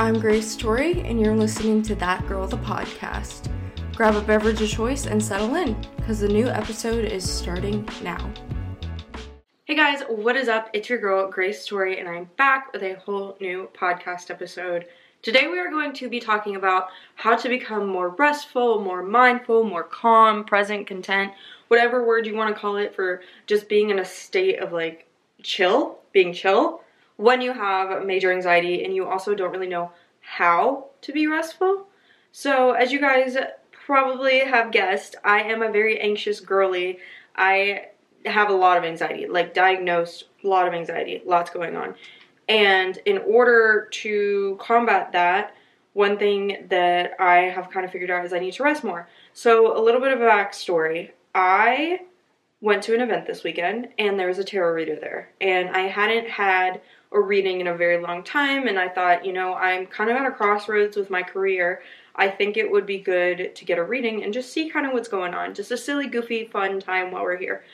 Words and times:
I'm 0.00 0.20
Grace 0.20 0.54
Torie, 0.54 1.00
and 1.00 1.20
you're 1.20 1.34
listening 1.34 1.82
to 1.82 1.96
That 1.96 2.24
Girl 2.28 2.46
the 2.46 2.56
podcast. 2.58 3.50
Grab 3.96 4.14
a 4.14 4.20
beverage 4.20 4.62
of 4.62 4.68
choice 4.68 5.06
and 5.06 5.20
settle 5.20 5.56
in, 5.56 5.74
because 5.96 6.20
the 6.20 6.28
new 6.28 6.46
episode 6.46 7.04
is 7.04 7.28
starting 7.28 7.86
now. 8.00 8.32
Hey 9.64 9.74
guys, 9.74 10.04
what 10.08 10.36
is 10.36 10.46
up? 10.46 10.70
It's 10.72 10.88
your 10.88 11.00
girl, 11.00 11.28
Grace 11.28 11.66
Torie, 11.66 11.98
and 11.98 12.08
I'm 12.08 12.30
back 12.36 12.72
with 12.72 12.84
a 12.84 12.94
whole 12.94 13.36
new 13.40 13.68
podcast 13.76 14.30
episode. 14.30 14.86
Today 15.22 15.48
we 15.48 15.58
are 15.58 15.68
going 15.68 15.92
to 15.94 16.08
be 16.08 16.20
talking 16.20 16.54
about 16.54 16.90
how 17.16 17.34
to 17.34 17.48
become 17.48 17.88
more 17.88 18.10
restful, 18.10 18.80
more 18.80 19.02
mindful, 19.02 19.64
more 19.64 19.82
calm, 19.82 20.44
present, 20.44 20.86
content, 20.86 21.32
whatever 21.66 22.06
word 22.06 22.24
you 22.24 22.36
want 22.36 22.54
to 22.54 22.60
call 22.60 22.76
it 22.76 22.94
for 22.94 23.20
just 23.48 23.68
being 23.68 23.90
in 23.90 23.98
a 23.98 24.04
state 24.04 24.60
of 24.60 24.72
like 24.72 25.08
chill, 25.42 25.98
being 26.12 26.32
chill 26.32 26.82
when 27.18 27.40
you 27.40 27.52
have 27.52 28.06
major 28.06 28.32
anxiety 28.32 28.84
and 28.84 28.94
you 28.94 29.06
also 29.06 29.34
don't 29.34 29.50
really 29.50 29.66
know 29.66 29.90
how 30.20 30.86
to 31.02 31.12
be 31.12 31.26
restful. 31.26 31.88
So, 32.32 32.72
as 32.72 32.92
you 32.92 33.00
guys 33.00 33.36
probably 33.72 34.38
have 34.38 34.70
guessed, 34.70 35.16
I 35.24 35.42
am 35.42 35.60
a 35.62 35.70
very 35.70 36.00
anxious 36.00 36.40
girly. 36.40 37.00
I 37.34 37.86
have 38.24 38.50
a 38.50 38.54
lot 38.54 38.78
of 38.78 38.84
anxiety, 38.84 39.26
like 39.26 39.52
diagnosed, 39.52 40.24
a 40.44 40.46
lot 40.46 40.68
of 40.68 40.74
anxiety, 40.74 41.20
lots 41.26 41.50
going 41.50 41.76
on. 41.76 41.96
And 42.48 42.96
in 43.04 43.18
order 43.18 43.88
to 43.90 44.56
combat 44.60 45.10
that, 45.12 45.54
one 45.94 46.18
thing 46.18 46.66
that 46.68 47.20
I 47.20 47.48
have 47.48 47.70
kind 47.70 47.84
of 47.84 47.90
figured 47.90 48.10
out 48.10 48.24
is 48.24 48.32
I 48.32 48.38
need 48.38 48.54
to 48.54 48.62
rest 48.62 48.84
more. 48.84 49.08
So, 49.32 49.76
a 49.76 49.82
little 49.82 50.00
bit 50.00 50.12
of 50.12 50.20
a 50.20 50.24
backstory. 50.24 51.10
I 51.34 52.02
went 52.60 52.82
to 52.82 52.94
an 52.94 53.00
event 53.00 53.26
this 53.26 53.44
weekend 53.44 53.88
and 53.98 54.18
there 54.18 54.26
was 54.26 54.38
a 54.38 54.44
tarot 54.44 54.72
reader 54.72 54.96
there. 54.96 55.30
And 55.40 55.70
I 55.70 55.82
hadn't 55.82 56.28
had 56.28 56.80
a 57.12 57.20
reading 57.20 57.60
in 57.60 57.68
a 57.68 57.76
very 57.76 58.02
long 58.02 58.24
time 58.24 58.66
and 58.66 58.78
I 58.78 58.88
thought, 58.88 59.24
you 59.24 59.32
know, 59.32 59.54
I'm 59.54 59.86
kind 59.86 60.10
of 60.10 60.16
at 60.16 60.26
a 60.26 60.30
crossroads 60.30 60.96
with 60.96 61.10
my 61.10 61.22
career. 61.22 61.82
I 62.16 62.28
think 62.28 62.56
it 62.56 62.70
would 62.70 62.84
be 62.84 62.98
good 62.98 63.54
to 63.54 63.64
get 63.64 63.78
a 63.78 63.84
reading 63.84 64.24
and 64.24 64.34
just 64.34 64.52
see 64.52 64.68
kind 64.68 64.86
of 64.86 64.92
what's 64.92 65.08
going 65.08 65.34
on. 65.34 65.54
Just 65.54 65.70
a 65.70 65.76
silly, 65.76 66.08
goofy, 66.08 66.46
fun 66.46 66.80
time 66.80 67.12
while 67.12 67.22
we're 67.22 67.36
here. 67.36 67.64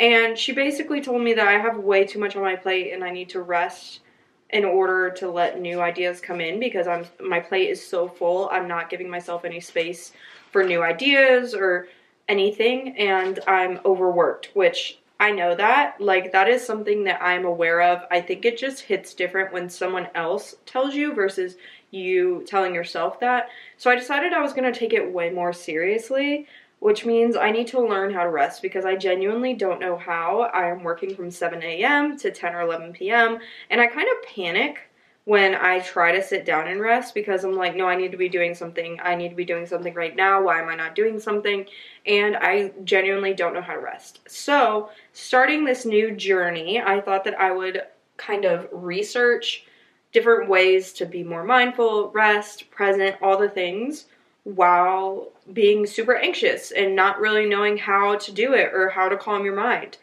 And 0.00 0.36
she 0.36 0.52
basically 0.52 1.00
told 1.00 1.22
me 1.22 1.34
that 1.34 1.46
I 1.46 1.52
have 1.52 1.78
way 1.78 2.04
too 2.04 2.18
much 2.18 2.34
on 2.34 2.42
my 2.42 2.56
plate 2.56 2.92
and 2.92 3.04
I 3.04 3.10
need 3.10 3.28
to 3.30 3.42
rest 3.42 4.00
in 4.50 4.64
order 4.64 5.10
to 5.10 5.30
let 5.30 5.60
new 5.60 5.80
ideas 5.80 6.20
come 6.20 6.40
in 6.40 6.58
because 6.58 6.86
I'm 6.86 7.06
my 7.20 7.40
plate 7.40 7.70
is 7.70 7.84
so 7.84 8.08
full. 8.08 8.48
I'm 8.50 8.68
not 8.68 8.90
giving 8.90 9.08
myself 9.08 9.44
any 9.44 9.60
space 9.60 10.12
for 10.52 10.64
new 10.64 10.82
ideas 10.82 11.54
or 11.54 11.88
anything 12.28 12.96
and 12.96 13.40
I'm 13.46 13.80
overworked, 13.84 14.50
which 14.54 14.98
I 15.20 15.30
know 15.30 15.54
that. 15.54 16.00
Like, 16.00 16.32
that 16.32 16.48
is 16.48 16.64
something 16.64 17.04
that 17.04 17.22
I'm 17.22 17.44
aware 17.44 17.80
of. 17.80 18.02
I 18.10 18.20
think 18.20 18.44
it 18.44 18.58
just 18.58 18.82
hits 18.82 19.14
different 19.14 19.52
when 19.52 19.68
someone 19.68 20.08
else 20.14 20.56
tells 20.66 20.94
you 20.94 21.14
versus 21.14 21.56
you 21.90 22.44
telling 22.46 22.74
yourself 22.74 23.20
that. 23.20 23.48
So 23.78 23.90
I 23.90 23.94
decided 23.94 24.32
I 24.32 24.42
was 24.42 24.52
going 24.52 24.70
to 24.70 24.78
take 24.78 24.92
it 24.92 25.12
way 25.12 25.30
more 25.30 25.52
seriously, 25.52 26.46
which 26.80 27.06
means 27.06 27.36
I 27.36 27.52
need 27.52 27.68
to 27.68 27.80
learn 27.80 28.12
how 28.12 28.24
to 28.24 28.30
rest 28.30 28.60
because 28.60 28.84
I 28.84 28.96
genuinely 28.96 29.54
don't 29.54 29.80
know 29.80 29.96
how. 29.96 30.50
I 30.52 30.68
am 30.68 30.82
working 30.82 31.14
from 31.14 31.30
7 31.30 31.62
a.m. 31.62 32.18
to 32.18 32.30
10 32.30 32.54
or 32.54 32.62
11 32.62 32.92
p.m., 32.94 33.38
and 33.70 33.80
I 33.80 33.86
kind 33.86 34.08
of 34.08 34.28
panic 34.34 34.90
when 35.24 35.54
I 35.54 35.80
try 35.80 36.12
to 36.12 36.22
sit 36.22 36.44
down 36.44 36.68
and 36.68 36.80
rest 36.80 37.14
because 37.14 37.44
I'm 37.44 37.56
like, 37.56 37.74
no, 37.74 37.88
I 37.88 37.96
need 37.96 38.10
to 38.10 38.18
be 38.18 38.28
doing 38.28 38.54
something. 38.54 38.98
I 39.02 39.14
need 39.14 39.30
to 39.30 39.34
be 39.34 39.44
doing 39.44 39.66
something 39.66 39.94
right 39.94 40.14
now. 40.14 40.42
Why 40.42 40.60
am 40.60 40.68
I 40.68 40.74
not 40.74 40.94
doing 40.94 41.18
something? 41.18 41.64
And 42.04 42.36
I 42.36 42.72
genuinely 42.84 43.32
don't 43.32 43.54
know 43.54 43.62
how 43.62 43.72
to 43.72 43.80
rest. 43.80 44.20
So, 44.28 44.90
starting 45.12 45.64
this 45.64 45.86
new 45.86 46.14
journey, 46.14 46.80
I 46.80 47.00
thought 47.00 47.24
that 47.24 47.40
I 47.40 47.52
would 47.52 47.82
kind 48.18 48.44
of 48.44 48.68
research 48.70 49.64
different 50.12 50.48
ways 50.48 50.92
to 50.92 51.06
be 51.06 51.24
more 51.24 51.42
mindful, 51.42 52.10
rest, 52.10 52.70
present, 52.70 53.16
all 53.20 53.38
the 53.38 53.48
things 53.48 54.06
while 54.44 55.28
being 55.52 55.86
super 55.86 56.16
anxious 56.16 56.70
and 56.70 56.94
not 56.94 57.18
really 57.18 57.46
knowing 57.46 57.78
how 57.78 58.16
to 58.16 58.30
do 58.30 58.52
it 58.52 58.72
or 58.74 58.90
how 58.90 59.08
to 59.08 59.16
calm 59.16 59.44
your 59.44 59.56
mind. 59.56 59.96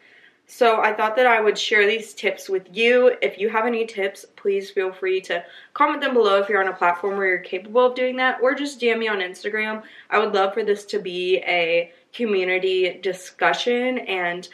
So 0.54 0.82
I 0.82 0.92
thought 0.92 1.16
that 1.16 1.26
I 1.26 1.40
would 1.40 1.56
share 1.56 1.86
these 1.86 2.12
tips 2.12 2.46
with 2.46 2.68
you. 2.70 3.16
If 3.22 3.38
you 3.38 3.48
have 3.48 3.64
any 3.64 3.86
tips, 3.86 4.26
please 4.36 4.68
feel 4.68 4.92
free 4.92 5.18
to 5.22 5.42
comment 5.72 6.02
them 6.02 6.12
below 6.12 6.42
if 6.42 6.50
you're 6.50 6.62
on 6.62 6.68
a 6.68 6.76
platform 6.76 7.16
where 7.16 7.26
you're 7.26 7.38
capable 7.38 7.86
of 7.86 7.94
doing 7.94 8.16
that, 8.16 8.38
or 8.42 8.54
just 8.54 8.78
DM 8.78 8.98
me 8.98 9.08
on 9.08 9.20
Instagram. 9.20 9.82
I 10.10 10.18
would 10.18 10.34
love 10.34 10.52
for 10.52 10.62
this 10.62 10.84
to 10.86 10.98
be 10.98 11.38
a 11.38 11.90
community 12.12 13.00
discussion 13.02 14.00
and 14.00 14.46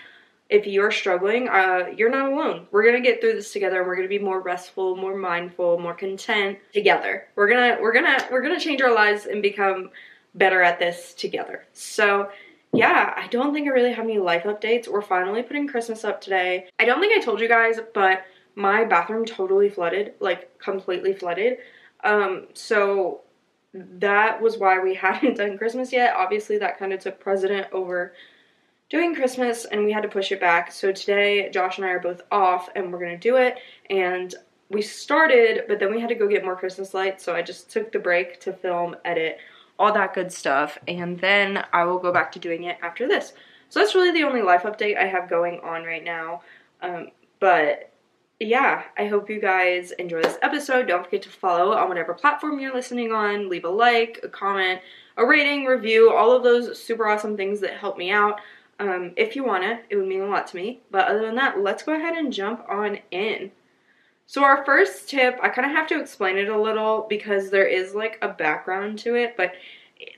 if 0.49 0.69
you're 0.69 0.93
struggling, 0.93 1.49
uh, 1.49 1.87
you're 1.97 2.11
not 2.11 2.31
alone. 2.33 2.69
We're 2.71 2.85
gonna 2.85 3.01
get 3.01 3.21
through 3.21 3.35
this 3.35 3.53
together. 3.53 3.85
We're 3.85 3.97
gonna 3.97 4.07
be 4.07 4.21
more 4.21 4.41
restful, 4.41 4.95
more 4.97 5.17
mindful, 5.17 5.81
more 5.81 5.95
content 5.95 6.59
together. 6.73 7.27
We're 7.35 7.49
gonna 7.49 7.77
we're 7.83 7.93
gonna 7.93 8.25
we're 8.31 8.41
gonna 8.41 8.61
change 8.61 8.81
our 8.83 8.95
lives 8.95 9.27
and 9.27 9.43
become 9.43 9.91
better 10.37 10.63
at 10.63 10.79
this 10.79 11.13
together. 11.13 11.67
So 11.73 12.31
yeah, 12.73 13.15
I 13.17 13.27
don't 13.29 13.55
think 13.55 13.67
I 13.67 13.71
really 13.71 13.93
have 13.93 14.05
any 14.05 14.19
life 14.19 14.45
updates. 14.45 14.89
We're 14.89 15.03
finally 15.03 15.43
putting 15.43 15.67
Christmas 15.67 16.05
up 16.05 16.21
today. 16.21 16.69
I 16.79 16.85
don't 16.85 17.01
think 17.01 17.17
I 17.17 17.25
told 17.25 17.41
you 17.41 17.49
guys, 17.49 17.79
but 17.95 18.25
my 18.55 18.85
bathroom 18.85 19.25
totally 19.25 19.69
flooded, 19.69 20.15
like 20.21 20.59
completely 20.59 21.15
flooded. 21.15 21.59
Um, 22.05 22.49
so 22.55 23.23
that 23.73 24.41
was 24.41 24.59
why 24.59 24.81
we 24.81 24.95
hadn't 24.97 25.39
done 25.39 25.57
Christmas 25.57 25.93
yet. 25.93 26.15
Obviously, 26.17 26.59
that 26.59 26.79
kind 26.79 26.93
of 26.93 27.01
took 27.01 27.21
precedent 27.21 27.69
over 27.73 28.15
doing 28.91 29.15
Christmas 29.15 29.65
and 29.67 29.85
we 29.85 29.93
had 29.93 30.03
to 30.03 30.09
push 30.09 30.33
it 30.33 30.41
back. 30.41 30.73
So 30.73 30.93
today, 30.93 31.51
Josh 31.51 31.79
and 31.79 31.87
I 31.87 31.91
are 31.91 32.01
both 32.01 32.23
off 32.31 32.69
and 32.75 32.93
we're 32.93 33.01
gonna 33.01 33.19
do 33.19 33.37
it. 33.37 33.57
And 33.91 34.35
we 34.71 34.83
started, 34.83 35.65
but 35.69 35.79
then 35.79 35.91
we 35.91 36.01
had 36.01 36.09
to 36.09 36.15
go 36.15 36.27
get 36.27 36.45
more 36.45 36.57
Christmas 36.57 36.93
lights. 36.93 37.25
So 37.25 37.35
I 37.35 37.43
just 37.43 37.71
took 37.71 37.93
the 37.93 37.99
break 37.99 38.41
to 38.41 38.53
film, 38.53 38.97
edit, 39.05 39.39
all 39.79 39.93
that 39.93 40.15
good 40.15 40.33
stuff. 40.33 40.79
And 40.87 41.19
then 41.21 41.65
I 41.73 41.85
will 41.85 41.99
go 41.99 42.13
back 42.13 42.33
to 42.33 42.39
doing 42.39 42.65
it 42.65 42.79
after 42.83 43.07
this. 43.07 43.33
So 43.69 43.81
that's 43.81 43.95
really 43.95 44.13
the 44.13 44.25
only 44.25 44.43
life 44.43 44.63
update 44.63 44.97
I 44.97 45.07
have 45.07 45.29
going 45.29 45.61
on 45.61 45.85
right 45.85 46.05
now. 46.05 46.43
Um, 46.81 47.09
but 47.41 47.93
yeah, 48.41 48.85
I 48.97 49.07
hope 49.07 49.29
you 49.29 49.41
guys 49.41 49.91
enjoy 49.93 50.23
this 50.23 50.39
episode. 50.43 50.87
Don't 50.87 51.05
forget 51.05 51.23
to 51.23 51.29
follow 51.29 51.73
on 51.73 51.89
whatever 51.89 52.15
platform 52.15 52.61
you're 52.61 52.75
listening 52.75 53.13
on. 53.13 53.49
Leave 53.49 53.65
a 53.65 53.69
like, 53.69 54.21
a 54.23 54.29
comment, 54.29 54.81
a 55.17 55.27
rating, 55.27 55.65
review, 55.65 56.13
all 56.13 56.35
of 56.35 56.45
those 56.45 56.81
super 56.81 57.09
awesome 57.09 57.37
things 57.37 57.61
that 57.61 57.79
help 57.79 57.99
me 57.99 58.11
out. 58.11 58.41
Um, 58.81 59.13
if 59.17 59.35
you 59.35 59.45
want 59.45 59.65
to, 59.65 59.81
it 59.91 59.97
would 59.97 60.07
mean 60.07 60.21
a 60.21 60.27
lot 60.27 60.47
to 60.49 60.57
me. 60.57 60.81
But 60.91 61.09
other 61.09 61.21
than 61.21 61.35
that, 61.35 61.59
let's 61.59 61.83
go 61.83 61.95
ahead 61.95 62.17
and 62.17 62.33
jump 62.33 62.65
on 62.69 63.01
in. 63.11 63.51
So, 64.29 64.45
our 64.45 64.63
first 64.63 65.09
tip, 65.09 65.39
I 65.43 65.49
kind 65.49 65.65
of 65.65 65.75
have 65.75 65.87
to 65.87 65.99
explain 65.99 66.37
it 66.37 66.51
a 66.51 66.61
little 66.61 67.07
because 67.09 67.49
there 67.49 67.67
is 67.67 67.95
like 67.95 68.19
a 68.21 68.29
background 68.29 68.99
to 68.99 69.15
it, 69.15 69.39
but 69.39 69.53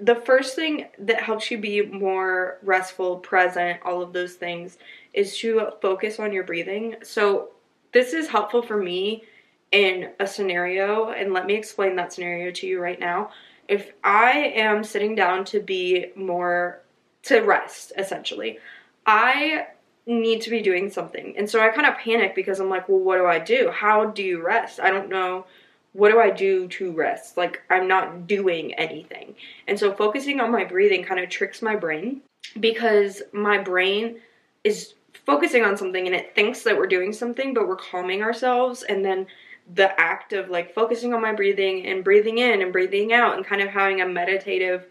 the 0.00 0.16
first 0.16 0.56
thing 0.56 0.86
that 0.98 1.22
helps 1.22 1.48
you 1.48 1.58
be 1.58 1.82
more 1.86 2.58
restful, 2.64 3.18
present, 3.18 3.78
all 3.84 4.02
of 4.02 4.12
those 4.12 4.34
things 4.34 4.78
is 5.14 5.38
to 5.38 5.70
focus 5.80 6.18
on 6.18 6.32
your 6.32 6.42
breathing. 6.42 6.96
So, 7.04 7.50
this 7.92 8.12
is 8.12 8.26
helpful 8.26 8.62
for 8.62 8.76
me 8.76 9.22
in 9.70 10.10
a 10.18 10.26
scenario, 10.26 11.10
and 11.10 11.32
let 11.32 11.46
me 11.46 11.54
explain 11.54 11.94
that 11.94 12.12
scenario 12.12 12.50
to 12.50 12.66
you 12.66 12.80
right 12.80 12.98
now. 12.98 13.30
If 13.68 13.92
I 14.02 14.32
am 14.56 14.82
sitting 14.82 15.14
down 15.14 15.44
to 15.46 15.60
be 15.60 16.06
more 16.16 16.82
to 17.22 17.42
rest, 17.42 17.92
essentially, 17.96 18.58
I 19.06 19.68
need 20.10 20.42
to 20.42 20.50
be 20.50 20.60
doing 20.60 20.90
something. 20.90 21.34
And 21.36 21.48
so 21.48 21.60
I 21.60 21.68
kind 21.68 21.86
of 21.86 21.96
panic 21.98 22.34
because 22.34 22.60
I'm 22.60 22.68
like, 22.68 22.88
well, 22.88 22.98
what 22.98 23.16
do 23.16 23.26
I 23.26 23.38
do? 23.38 23.70
How 23.70 24.06
do 24.06 24.22
you 24.22 24.44
rest? 24.44 24.80
I 24.80 24.90
don't 24.90 25.08
know. 25.08 25.46
What 25.92 26.10
do 26.10 26.20
I 26.20 26.30
do 26.30 26.68
to 26.68 26.92
rest? 26.92 27.36
Like, 27.36 27.62
I'm 27.70 27.88
not 27.88 28.26
doing 28.26 28.74
anything. 28.74 29.34
And 29.66 29.78
so 29.78 29.92
focusing 29.92 30.40
on 30.40 30.52
my 30.52 30.64
breathing 30.64 31.04
kind 31.04 31.20
of 31.20 31.28
tricks 31.28 31.62
my 31.62 31.76
brain 31.76 32.22
because 32.58 33.22
my 33.32 33.58
brain 33.58 34.20
is 34.64 34.94
focusing 35.26 35.64
on 35.64 35.76
something 35.76 36.06
and 36.06 36.14
it 36.14 36.34
thinks 36.34 36.62
that 36.62 36.76
we're 36.76 36.86
doing 36.86 37.12
something, 37.12 37.54
but 37.54 37.66
we're 37.66 37.76
calming 37.76 38.22
ourselves. 38.22 38.82
And 38.82 39.04
then 39.04 39.26
the 39.74 39.98
act 40.00 40.32
of 40.32 40.48
like 40.48 40.74
focusing 40.74 41.14
on 41.14 41.22
my 41.22 41.32
breathing 41.32 41.86
and 41.86 42.02
breathing 42.02 42.38
in 42.38 42.62
and 42.62 42.72
breathing 42.72 43.12
out 43.12 43.36
and 43.36 43.46
kind 43.46 43.62
of 43.62 43.68
having 43.68 44.00
a 44.00 44.06
meditative 44.06 44.86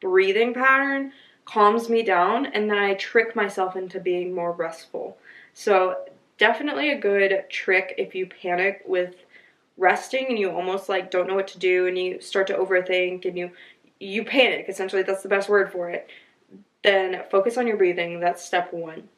breathing 0.00 0.54
pattern 0.54 1.12
calms 1.50 1.88
me 1.88 2.02
down 2.02 2.46
and 2.46 2.70
then 2.70 2.78
I 2.78 2.94
trick 2.94 3.34
myself 3.34 3.76
into 3.76 4.00
being 4.00 4.34
more 4.34 4.52
restful. 4.52 5.16
So, 5.52 5.96
definitely 6.38 6.90
a 6.90 6.98
good 6.98 7.44
trick 7.50 7.94
if 7.98 8.14
you 8.14 8.26
panic 8.26 8.82
with 8.86 9.14
resting 9.76 10.26
and 10.28 10.38
you 10.38 10.50
almost 10.50 10.88
like 10.88 11.10
don't 11.10 11.26
know 11.26 11.34
what 11.34 11.48
to 11.48 11.58
do 11.58 11.86
and 11.86 11.98
you 11.98 12.20
start 12.20 12.46
to 12.46 12.54
overthink 12.54 13.24
and 13.24 13.36
you 13.36 13.50
you 13.98 14.24
panic 14.24 14.66
essentially 14.68 15.02
that's 15.02 15.22
the 15.22 15.28
best 15.28 15.48
word 15.48 15.70
for 15.70 15.90
it 15.90 16.08
then 16.82 17.22
focus 17.30 17.58
on 17.58 17.66
your 17.66 17.76
breathing. 17.76 18.20
That's 18.20 18.44
step 18.44 18.72
1 18.72 19.08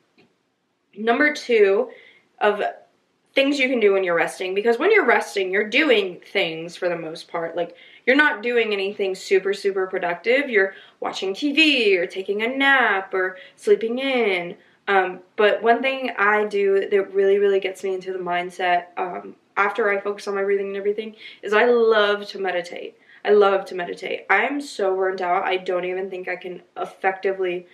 number 0.98 1.32
2 1.32 1.88
of 2.40 2.62
things 3.34 3.58
you 3.58 3.68
can 3.68 3.80
do 3.80 3.92
when 3.92 4.04
you're 4.04 4.16
resting 4.16 4.54
because 4.54 4.78
when 4.78 4.92
you're 4.92 5.06
resting 5.06 5.50
you're 5.50 5.68
doing 5.68 6.20
things 6.32 6.76
for 6.76 6.88
the 6.88 6.98
most 6.98 7.28
part. 7.28 7.56
Like 7.56 7.76
you're 8.06 8.16
not 8.16 8.42
doing 8.42 8.72
anything 8.72 9.14
super, 9.14 9.54
super 9.54 9.86
productive. 9.86 10.50
You're 10.50 10.74
watching 11.00 11.34
TV 11.34 11.96
or 11.96 12.06
taking 12.06 12.42
a 12.42 12.48
nap 12.48 13.14
or 13.14 13.36
sleeping 13.56 13.98
in. 13.98 14.56
Um, 14.88 15.20
but 15.36 15.62
one 15.62 15.80
thing 15.80 16.12
I 16.18 16.44
do 16.46 16.88
that 16.88 17.14
really, 17.14 17.38
really 17.38 17.60
gets 17.60 17.84
me 17.84 17.94
into 17.94 18.12
the 18.12 18.18
mindset 18.18 18.86
um, 18.96 19.36
after 19.56 19.88
I 19.88 20.00
focus 20.00 20.26
on 20.26 20.34
my 20.34 20.42
breathing 20.42 20.68
and 20.68 20.76
everything 20.76 21.14
is 21.42 21.52
I 21.52 21.66
love 21.66 22.26
to 22.28 22.40
meditate. 22.40 22.96
I 23.24 23.30
love 23.30 23.64
to 23.66 23.76
meditate. 23.76 24.26
I'm 24.28 24.60
so 24.60 24.96
burnt 24.96 25.20
out. 25.20 25.44
I 25.44 25.56
don't 25.56 25.84
even 25.84 26.10
think 26.10 26.28
I 26.28 26.36
can 26.36 26.62
effectively 26.76 27.66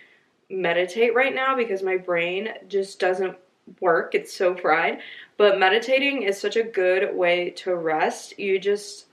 meditate 0.51 1.15
right 1.15 1.35
now 1.35 1.57
because 1.57 1.83
my 1.83 1.97
brain 1.97 2.51
just 2.69 3.01
doesn't 3.01 3.37
work. 3.81 4.15
It's 4.15 4.35
so 4.35 4.55
fried. 4.55 5.01
But 5.39 5.59
meditating 5.59 6.23
is 6.23 6.39
such 6.39 6.57
a 6.57 6.63
good 6.63 7.15
way 7.15 7.51
to 7.51 7.75
rest. 7.75 8.39
You 8.39 8.59
just 8.59 9.07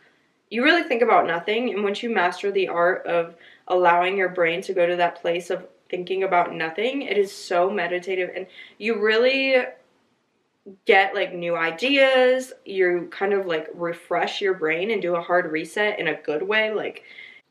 you 0.50 0.64
really 0.64 0.84
think 0.84 1.02
about 1.02 1.28
nothing 1.28 1.74
and 1.74 1.84
once 1.84 2.04
you 2.04 2.14
master 2.14 2.52
the 2.52 2.68
art 2.68 3.06
of 3.06 3.36
allowing 3.68 4.18
your 4.18 4.30
brain 4.30 4.62
to 4.62 4.74
go 4.74 4.86
to 4.86 4.96
that 4.96 5.22
place 5.22 5.50
of 5.50 5.68
thinking 5.90 6.24
about 6.24 6.54
nothing, 6.54 7.02
it 7.02 7.18
is 7.18 7.32
so 7.32 7.70
meditative 7.70 8.32
and 8.36 8.48
you 8.78 9.02
really 9.02 9.66
get 10.86 11.14
like 11.14 11.34
new 11.34 11.56
ideas. 11.56 12.54
You 12.66 13.08
kind 13.12 13.34
of 13.34 13.46
like 13.46 13.70
refresh 13.74 14.42
your 14.42 14.56
brain 14.56 14.92
and 14.92 15.02
do 15.02 15.16
a 15.16 15.22
hard 15.22 15.52
reset 15.52 16.00
in 16.00 16.08
a 16.08 16.22
good 16.22 16.44
way. 16.44 16.72
Like 16.74 17.04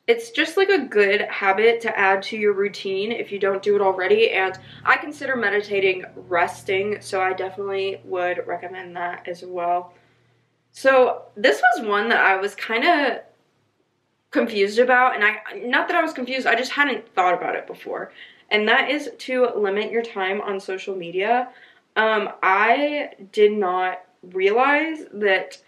it's 0.07 0.31
just 0.31 0.57
like 0.57 0.69
a 0.69 0.85
good 0.85 1.23
habit 1.23 1.81
to 1.83 1.99
add 1.99 2.23
to 2.25 2.37
your 2.37 2.53
routine 2.53 3.11
if 3.11 3.33
you 3.33 3.39
don't 3.39 3.63
do 3.63 3.75
it 3.75 3.81
already. 3.81 4.31
And 4.33 4.59
I 4.85 4.97
consider 4.97 5.37
meditating 5.37 6.05
resting, 6.29 6.99
so 7.01 7.23
I 7.23 7.33
definitely 7.33 8.01
would 8.05 8.47
recommend 8.47 8.97
that 8.97 9.27
as 9.27 9.45
well. 9.45 9.95
So 10.77 11.23
this 11.37 11.63
was 11.63 11.87
one 11.87 12.09
that 12.09 12.19
I 12.19 12.37
was 12.37 12.57
kind 12.57 12.85
of 12.85 13.21
confused 14.33 14.81
about, 14.81 15.15
and 15.15 15.25
I 15.25 15.37
not 15.65 15.87
that 15.87 15.97
I 15.97 16.03
was 16.03 16.13
confused, 16.13 16.49
I 16.49 16.57
just 16.57 16.73
hadn't 16.73 17.09
thought 17.15 17.33
about 17.33 17.55
it 17.55 17.69
before. 17.69 18.11
And 18.51 18.69
that 18.69 18.91
is 18.91 19.11
to 19.19 19.51
limit 19.57 19.93
your 19.93 20.03
time 20.03 20.41
on 20.41 20.59
social 20.59 20.97
media. 20.97 21.49
Um, 21.95 22.29
I 22.43 23.11
did 23.31 23.53
not 23.53 24.01
realize 24.33 25.05
that 25.13 25.59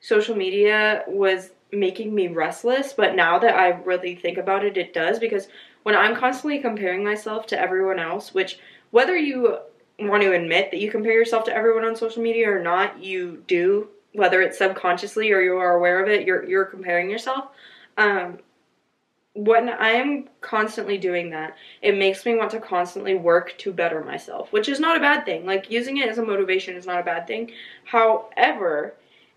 social 0.00 0.34
media 0.34 1.04
was 1.06 1.50
making 1.70 2.12
me 2.12 2.26
restless, 2.26 2.92
but 2.92 3.14
now 3.14 3.38
that 3.38 3.54
I 3.54 3.68
really 3.68 4.16
think 4.16 4.38
about 4.38 4.64
it, 4.64 4.76
it 4.76 4.92
does 4.92 5.20
because 5.20 5.46
when 5.84 5.94
I'm 5.94 6.16
constantly 6.16 6.58
comparing 6.58 7.04
myself 7.04 7.46
to 7.46 7.60
everyone 7.60 8.00
else, 8.00 8.34
which 8.34 8.58
whether 8.90 9.16
you 9.16 9.58
want 10.00 10.24
to 10.24 10.32
admit 10.32 10.72
that 10.72 10.80
you 10.80 10.90
compare 10.90 11.12
yourself 11.12 11.44
to 11.44 11.54
everyone 11.54 11.84
on 11.84 11.94
social 11.94 12.22
media 12.22 12.50
or 12.50 12.60
not, 12.60 13.02
you 13.02 13.44
do, 13.46 13.88
whether 14.14 14.42
it's 14.42 14.58
subconsciously 14.58 15.30
or 15.32 15.40
you 15.40 15.56
are 15.56 15.76
aware 15.76 16.02
of 16.02 16.08
it, 16.08 16.26
you're 16.26 16.44
you're 16.44 16.64
comparing 16.64 17.10
yourself. 17.10 17.48
Um, 17.96 18.38
when 19.34 19.68
I'm 19.68 20.28
constantly 20.40 20.98
doing 20.98 21.30
that, 21.30 21.56
it 21.80 21.96
makes 21.96 22.24
me 22.26 22.34
want 22.34 22.50
to 22.52 22.60
constantly 22.60 23.14
work 23.14 23.56
to 23.58 23.72
better 23.72 24.02
myself, 24.02 24.52
which 24.52 24.68
is 24.68 24.80
not 24.80 24.96
a 24.96 25.00
bad 25.00 25.24
thing. 25.24 25.46
Like 25.46 25.70
using 25.70 25.98
it 25.98 26.08
as 26.08 26.18
a 26.18 26.24
motivation 26.24 26.74
is 26.74 26.86
not 26.86 27.00
a 27.00 27.04
bad 27.04 27.26
thing. 27.26 27.52
However, 27.84 28.94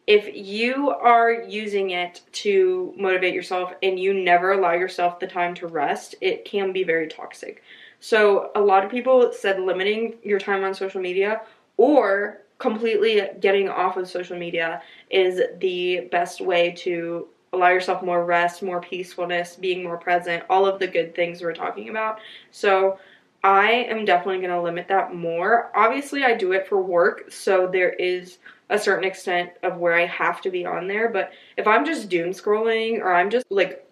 if 0.07 0.35
you 0.35 0.89
are 0.89 1.31
using 1.31 1.91
it 1.91 2.21
to 2.31 2.93
motivate 2.97 3.35
yourself 3.35 3.73
and 3.83 3.99
you 3.99 4.13
never 4.13 4.53
allow 4.53 4.73
yourself 4.73 5.19
the 5.19 5.27
time 5.27 5.53
to 5.55 5.67
rest, 5.67 6.15
it 6.21 6.45
can 6.45 6.73
be 6.73 6.83
very 6.83 7.07
toxic. 7.07 7.61
So, 7.99 8.49
a 8.55 8.59
lot 8.59 8.83
of 8.83 8.89
people 8.89 9.31
said 9.31 9.59
limiting 9.59 10.15
your 10.23 10.39
time 10.39 10.63
on 10.63 10.73
social 10.73 10.99
media 10.99 11.41
or 11.77 12.41
completely 12.61 13.21
getting 13.39 13.67
off 13.67 13.97
of 13.97 14.07
social 14.07 14.37
media 14.37 14.81
is 15.09 15.41
the 15.59 16.07
best 16.11 16.39
way 16.39 16.71
to 16.71 17.27
allow 17.53 17.69
yourself 17.69 18.01
more 18.01 18.23
rest, 18.23 18.63
more 18.63 18.79
peacefulness, 18.79 19.57
being 19.57 19.83
more 19.83 19.97
present, 19.97 20.43
all 20.49 20.65
of 20.65 20.79
the 20.79 20.87
good 20.87 21.13
things 21.13 21.41
we're 21.41 21.53
talking 21.53 21.89
about. 21.89 22.19
So, 22.51 22.97
I 23.43 23.71
am 23.71 24.05
definitely 24.05 24.37
going 24.37 24.51
to 24.51 24.61
limit 24.61 24.87
that 24.89 25.15
more. 25.15 25.71
Obviously, 25.75 26.23
I 26.23 26.35
do 26.35 26.51
it 26.51 26.67
for 26.67 26.79
work, 26.79 27.31
so 27.31 27.67
there 27.67 27.89
is 27.93 28.37
a 28.69 28.77
certain 28.77 29.03
extent 29.03 29.51
of 29.63 29.77
where 29.77 29.93
I 29.93 30.05
have 30.05 30.41
to 30.41 30.51
be 30.51 30.65
on 30.65 30.87
there. 30.87 31.09
But 31.09 31.31
if 31.57 31.67
I'm 31.67 31.85
just 31.85 32.07
doom 32.07 32.29
scrolling 32.29 32.99
or 32.99 33.13
I'm 33.13 33.29
just 33.29 33.45
like 33.49 33.87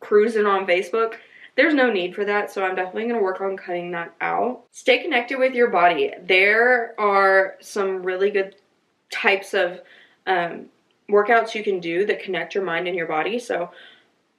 cruising 0.00 0.46
on 0.46 0.66
Facebook, 0.66 1.14
there's 1.56 1.74
no 1.74 1.92
need 1.92 2.14
for 2.14 2.24
that. 2.24 2.50
So 2.50 2.64
I'm 2.64 2.74
definitely 2.74 3.04
going 3.04 3.16
to 3.16 3.22
work 3.22 3.40
on 3.40 3.56
cutting 3.56 3.90
that 3.92 4.14
out. 4.20 4.64
Stay 4.70 5.02
connected 5.02 5.38
with 5.38 5.54
your 5.54 5.68
body. 5.68 6.12
There 6.22 6.94
are 6.98 7.56
some 7.60 8.02
really 8.02 8.30
good 8.30 8.56
types 9.10 9.52
of 9.54 9.80
um, 10.26 10.66
workouts 11.10 11.54
you 11.54 11.62
can 11.62 11.80
do 11.80 12.06
that 12.06 12.22
connect 12.22 12.54
your 12.54 12.64
mind 12.64 12.88
and 12.88 12.96
your 12.96 13.06
body. 13.06 13.38
So 13.38 13.70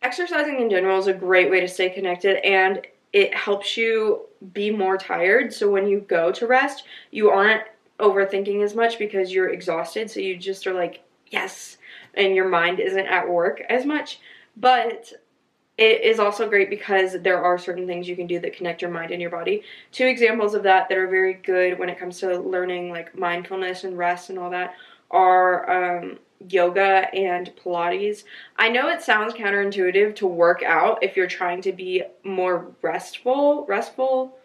exercising 0.02 0.60
in 0.60 0.70
general 0.70 1.00
is 1.00 1.08
a 1.08 1.14
great 1.14 1.50
way 1.50 1.60
to 1.60 1.68
stay 1.68 1.90
connected 1.90 2.44
and 2.46 2.86
it 3.14 3.34
helps 3.36 3.78
you 3.78 4.22
be 4.54 4.72
more 4.72 4.98
tired. 4.98 5.54
So 5.54 5.70
when 5.70 5.88
you 5.88 6.00
go 6.00 6.32
to 6.32 6.48
rest, 6.48 6.84
you 7.12 7.30
aren't 7.30 7.64
overthinking 8.00 8.64
as 8.64 8.76
much 8.76 8.98
because 8.98 9.32
you're 9.32 9.50
exhausted. 9.50 10.10
So 10.10 10.20
you 10.20 10.36
just 10.36 10.66
are 10.66 10.74
like, 10.74 11.04
yes, 11.28 11.78
and 12.16 12.36
your 12.36 12.50
mind 12.50 12.80
isn't 12.80 13.06
at 13.06 13.30
work 13.30 13.62
as 13.70 13.86
much. 13.86 14.20
But 14.58 15.14
it 15.78 16.02
is 16.02 16.20
also 16.20 16.48
great 16.48 16.70
because 16.70 17.14
there 17.22 17.44
are 17.44 17.58
certain 17.58 17.88
things 17.88 18.08
you 18.08 18.16
can 18.16 18.28
do 18.28 18.40
that 18.40 18.56
connect 18.56 18.82
your 18.82 18.92
mind 18.92 19.12
and 19.12 19.22
your 19.22 19.32
body. 19.32 19.64
Two 19.92 20.06
examples 20.06 20.54
of 20.54 20.64
that 20.64 20.88
that 20.88 20.98
are 20.98 21.08
very 21.08 21.34
good 21.34 21.80
when 21.80 21.90
it 21.90 21.98
comes 22.00 22.20
to 22.20 22.40
learning 22.40 22.90
like 22.90 23.18
mindfulness 23.18 23.84
and 23.84 23.98
rest 23.98 24.30
and 24.30 24.38
all 24.38 24.52
that 24.52 24.76
are 25.10 26.00
um, 26.00 26.20
yoga 26.48 27.08
and 27.14 27.52
Pilates. 27.64 28.24
I 28.58 28.70
know 28.70 28.90
it 28.90 29.02
sounds 29.02 29.34
counterintuitive 29.34 30.16
to 30.18 30.28
work 30.28 30.62
out 30.64 31.02
if 31.04 31.16
you're 31.16 31.28
trying 31.28 31.62
to 31.64 31.72
be 31.72 32.04
more 32.24 32.68
restful, 32.82 33.66
restful, 33.66 34.38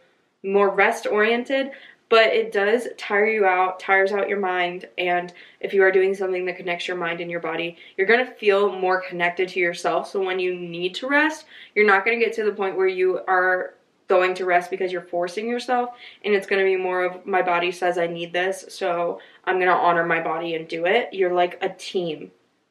more 0.42 0.70
rest 0.70 1.06
oriented, 1.06 1.72
but 2.08 2.26
it 2.26 2.52
does 2.52 2.88
tire 2.96 3.26
you 3.26 3.44
out, 3.44 3.81
tires 3.81 4.12
out 4.12 4.28
your 4.28 4.40
mind. 4.40 4.87
And 4.96 5.32
if 5.60 5.75
you 5.75 5.82
are 5.82 5.93
doing 5.93 6.14
something 6.14 6.46
that 6.46 6.56
connects 6.56 6.88
your 6.88 6.96
mind 6.96 7.20
and 7.20 7.31
your 7.31 7.40
body, 7.40 7.76
you're 7.96 8.06
going 8.06 8.25
to 8.25 8.32
feel 8.32 8.72
more 8.72 9.02
connected 9.02 9.49
to 9.50 9.60
yourself. 9.60 10.10
So 10.10 10.22
when 10.22 10.38
you 10.38 10.55
need 10.55 10.94
to 10.96 11.08
rest, 11.08 11.44
you're 11.75 11.87
not 11.87 12.05
going 12.05 12.19
to 12.19 12.25
get 12.25 12.34
to 12.37 12.44
the 12.44 12.52
point 12.52 12.76
where 12.76 12.88
you 12.88 13.20
are 13.28 13.75
going 14.08 14.34
to 14.34 14.46
rest 14.46 14.70
because 14.70 14.90
you're 14.90 15.02
forcing 15.02 15.49
yourself. 15.49 15.90
And 16.25 16.34
it's 16.34 16.46
going 16.46 16.60
to 16.60 16.64
be 16.64 16.76
more 16.76 17.05
of 17.05 17.26
my 17.26 17.43
body 17.43 17.70
says 17.70 17.99
I 17.99 18.06
need 18.06 18.32
this. 18.32 18.64
So 18.70 19.20
I'm 19.44 19.56
going 19.56 19.66
to 19.66 19.75
honor 19.75 20.06
my 20.06 20.22
body 20.22 20.54
and 20.54 20.66
do 20.66 20.87
it. 20.87 21.12
You're 21.12 21.34
like 21.34 21.58
a 21.62 21.69
team. 21.69 22.31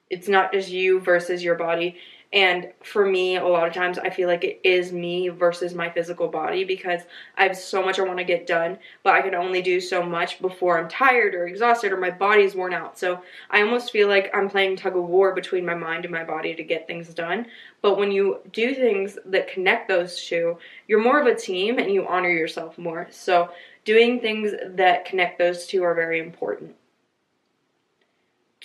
It's 0.10 0.28
not 0.28 0.52
just 0.52 0.70
you 0.70 1.00
versus 1.00 1.44
your 1.44 1.56
body. 1.56 1.98
And 2.34 2.74
for 2.84 3.06
me, 3.06 3.38
a 3.38 3.46
lot 3.46 3.68
of 3.68 3.74
times 3.74 3.98
I 3.98 4.10
feel 4.10 4.28
like 4.28 4.44
it 4.44 4.60
is 4.64 4.92
me 4.92 5.30
versus 5.30 5.74
my 5.74 5.90
physical 5.90 6.28
body 6.28 6.66
because 6.66 7.02
I 7.38 7.44
have 7.44 7.56
so 7.56 7.82
much 7.82 8.00
I 8.00 8.04
want 8.04 8.18
to 8.18 8.26
get 8.26 8.46
done, 8.46 8.78
but 9.04 9.14
I 9.14 9.22
can 9.22 9.34
only 9.34 9.62
do 9.62 9.80
so 9.80 10.04
much 10.04 10.42
before 10.42 10.78
I'm 10.78 10.90
tired 10.90 11.34
or 11.34 11.48
exhausted 11.48 11.94
or 11.94 11.98
my 11.98 12.12
body's 12.12 12.54
worn 12.54 12.74
out. 12.74 13.00
So 13.00 13.22
I 13.50 13.62
almost 13.62 13.92
feel 13.92 14.10
like 14.10 14.30
I'm 14.34 14.50
playing 14.50 14.76
tug 14.76 14.98
of 14.98 15.06
war 15.06 15.34
between 15.34 15.66
my 15.66 15.74
mind 15.74 16.04
and 16.04 16.14
my 16.14 16.26
body 16.26 16.54
to 16.54 16.64
get 16.64 16.86
things 16.86 17.14
done. 17.14 17.48
But 17.82 17.98
when 17.98 18.12
you 18.12 18.40
do 18.52 18.76
things 18.76 19.18
that 19.26 19.48
connect 19.48 19.88
those 19.88 20.22
two, 20.22 20.58
you're 20.90 21.02
more 21.02 21.22
of 21.22 21.28
a 21.28 21.36
team 21.36 21.80
and 21.80 21.94
you 21.94 22.06
honor 22.08 22.30
yourself 22.30 22.78
more. 22.78 23.08
So 23.10 23.52
doing 23.86 24.20
things 24.20 24.52
that 24.66 25.06
connect 25.06 25.40
those 25.40 25.66
two 25.66 25.84
are 25.84 25.96
very 25.96 26.20
important 26.20 26.76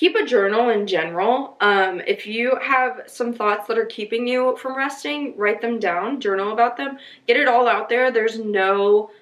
keep 0.02 0.16
a 0.16 0.26
journal 0.26 0.70
in 0.70 0.84
general. 0.84 1.56
Um, 1.60 2.00
if 2.08 2.26
you 2.26 2.58
have 2.60 3.02
some 3.06 3.32
thoughts 3.32 3.68
that 3.68 3.78
are 3.78 3.86
keeping 3.86 4.26
you 4.26 4.56
from 4.56 4.74
resting, 4.74 5.32
write 5.36 5.60
them 5.60 5.78
down, 5.78 6.20
journal 6.20 6.52
about 6.52 6.76
them, 6.76 6.98
get 7.28 7.36
it 7.36 7.46
all 7.46 7.68
out 7.68 7.88
there. 7.88 8.10
There's 8.10 8.36
no, 8.36 9.12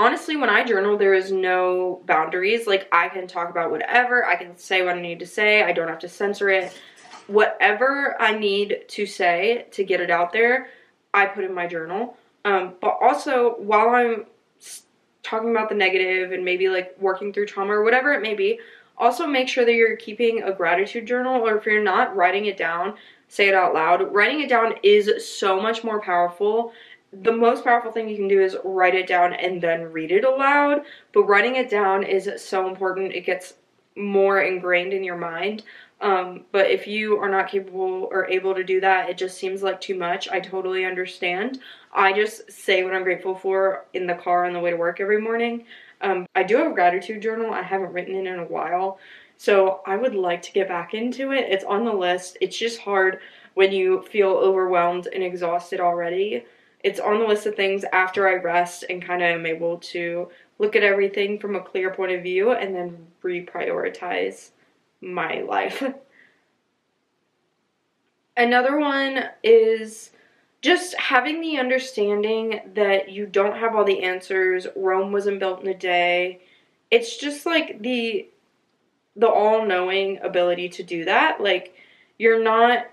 honestly, 0.00 0.36
when 0.36 0.50
I 0.50 0.64
journal, 0.64 0.98
there 0.98 1.14
is 1.14 1.30
no 1.30 2.02
boundaries. 2.06 2.66
Like, 2.66 2.88
I 2.90 3.10
can 3.10 3.28
talk 3.28 3.48
about 3.48 3.70
whatever, 3.70 4.26
I 4.26 4.34
can 4.34 4.58
say 4.58 4.82
what 4.82 4.96
I 4.96 5.00
need 5.00 5.20
to 5.20 5.26
say, 5.26 5.62
I 5.62 5.70
don't 5.70 5.86
have 5.86 6.00
to 6.00 6.08
censor 6.08 6.50
it. 6.50 6.76
Whatever 7.28 8.20
I 8.20 8.36
need 8.36 8.80
to 8.88 9.06
say 9.06 9.68
to 9.70 9.84
get 9.84 10.00
it 10.00 10.10
out 10.10 10.32
there, 10.32 10.66
I 11.14 11.26
put 11.26 11.44
in 11.44 11.54
my 11.54 11.68
journal. 11.68 12.16
Um, 12.44 12.74
but 12.80 12.98
also, 13.00 13.54
while 13.58 13.90
I'm 13.90 14.26
talking 15.22 15.52
about 15.52 15.68
the 15.68 15.76
negative 15.76 16.32
and 16.32 16.44
maybe 16.44 16.68
like 16.68 16.96
working 16.98 17.32
through 17.32 17.46
trauma 17.46 17.74
or 17.74 17.84
whatever 17.84 18.12
it 18.12 18.20
may 18.20 18.34
be, 18.34 18.58
also, 19.02 19.26
make 19.26 19.48
sure 19.48 19.64
that 19.64 19.74
you're 19.74 19.96
keeping 19.96 20.44
a 20.44 20.52
gratitude 20.52 21.06
journal, 21.08 21.42
or 21.42 21.58
if 21.58 21.66
you're 21.66 21.82
not, 21.82 22.14
writing 22.14 22.46
it 22.46 22.56
down, 22.56 22.94
say 23.26 23.48
it 23.48 23.54
out 23.54 23.74
loud. 23.74 24.14
Writing 24.14 24.40
it 24.40 24.48
down 24.48 24.74
is 24.84 25.10
so 25.28 25.60
much 25.60 25.82
more 25.82 26.00
powerful. 26.00 26.72
The 27.12 27.32
most 27.32 27.64
powerful 27.64 27.90
thing 27.90 28.08
you 28.08 28.16
can 28.16 28.28
do 28.28 28.40
is 28.40 28.56
write 28.62 28.94
it 28.94 29.08
down 29.08 29.32
and 29.32 29.60
then 29.60 29.90
read 29.90 30.12
it 30.12 30.24
aloud, 30.24 30.82
but 31.12 31.24
writing 31.24 31.56
it 31.56 31.68
down 31.68 32.04
is 32.04 32.30
so 32.36 32.68
important. 32.68 33.12
It 33.12 33.26
gets 33.26 33.54
more 33.96 34.40
ingrained 34.40 34.92
in 34.92 35.02
your 35.02 35.18
mind. 35.18 35.64
Um, 36.00 36.44
but 36.52 36.70
if 36.70 36.86
you 36.86 37.18
are 37.18 37.28
not 37.28 37.48
capable 37.48 38.08
or 38.10 38.28
able 38.28 38.54
to 38.54 38.64
do 38.64 38.80
that, 38.80 39.08
it 39.08 39.18
just 39.18 39.36
seems 39.36 39.62
like 39.62 39.80
too 39.80 39.96
much. 39.96 40.28
I 40.28 40.38
totally 40.38 40.84
understand. 40.84 41.58
I 41.92 42.12
just 42.12 42.50
say 42.50 42.84
what 42.84 42.94
I'm 42.94 43.02
grateful 43.02 43.34
for 43.34 43.84
in 43.94 44.06
the 44.06 44.14
car 44.14 44.44
on 44.44 44.52
the 44.52 44.60
way 44.60 44.70
to 44.70 44.76
work 44.76 45.00
every 45.00 45.20
morning. 45.20 45.64
Um, 46.02 46.26
I 46.34 46.42
do 46.42 46.56
have 46.56 46.70
a 46.70 46.74
gratitude 46.74 47.22
journal. 47.22 47.52
I 47.52 47.62
haven't 47.62 47.92
written 47.92 48.14
it 48.16 48.26
in 48.26 48.38
a 48.38 48.44
while. 48.44 48.98
So 49.36 49.80
I 49.86 49.96
would 49.96 50.14
like 50.14 50.42
to 50.42 50.52
get 50.52 50.68
back 50.68 50.94
into 50.94 51.32
it. 51.32 51.50
It's 51.50 51.64
on 51.64 51.84
the 51.84 51.92
list. 51.92 52.36
It's 52.40 52.56
just 52.56 52.80
hard 52.80 53.20
when 53.54 53.72
you 53.72 54.02
feel 54.02 54.30
overwhelmed 54.30 55.08
and 55.12 55.22
exhausted 55.22 55.80
already. 55.80 56.44
It's 56.84 57.00
on 57.00 57.18
the 57.18 57.26
list 57.26 57.46
of 57.46 57.54
things 57.54 57.84
after 57.92 58.28
I 58.28 58.34
rest 58.34 58.84
and 58.88 59.04
kind 59.04 59.22
of 59.22 59.28
am 59.28 59.46
able 59.46 59.78
to 59.78 60.28
look 60.58 60.76
at 60.76 60.82
everything 60.82 61.38
from 61.38 61.56
a 61.56 61.60
clear 61.60 61.92
point 61.92 62.12
of 62.12 62.22
view 62.22 62.52
and 62.52 62.74
then 62.74 63.06
reprioritize 63.22 64.50
my 65.00 65.40
life. 65.48 65.82
Another 68.36 68.78
one 68.78 69.24
is 69.42 70.10
just 70.62 70.94
having 70.94 71.40
the 71.40 71.58
understanding 71.58 72.60
that 72.74 73.10
you 73.10 73.26
don't 73.26 73.58
have 73.58 73.74
all 73.74 73.84
the 73.84 74.04
answers. 74.04 74.66
Rome 74.76 75.12
wasn't 75.12 75.40
built 75.40 75.62
in 75.62 75.68
a 75.68 75.74
day. 75.74 76.40
It's 76.90 77.16
just 77.16 77.44
like 77.44 77.82
the 77.82 78.28
the 79.14 79.28
all-knowing 79.28 80.18
ability 80.22 80.70
to 80.70 80.82
do 80.82 81.04
that. 81.04 81.40
Like 81.40 81.74
you're 82.18 82.42
not 82.42 82.86